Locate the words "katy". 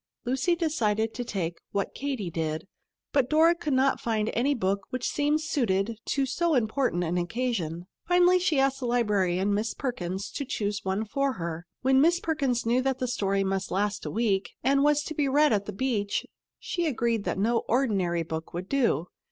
1.93-2.31